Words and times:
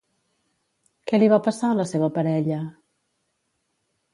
Què 1.11 1.19
li 1.19 1.27
va 1.33 1.39
passar 1.49 1.69
a 1.73 1.75
la 1.81 1.85
seva 1.91 2.09
parella? 2.17 2.59